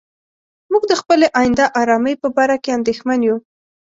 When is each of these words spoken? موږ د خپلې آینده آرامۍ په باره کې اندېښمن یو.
موږ 0.71 0.83
د 0.87 0.93
خپلې 1.01 1.27
آینده 1.41 1.65
آرامۍ 1.81 2.15
په 2.21 2.27
باره 2.35 2.57
کې 2.63 2.75
اندېښمن 2.77 3.19
یو. 3.27 3.37